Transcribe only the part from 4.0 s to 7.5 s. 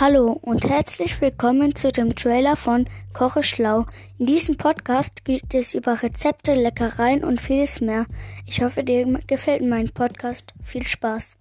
In diesem Podcast geht es über Rezepte, Leckereien und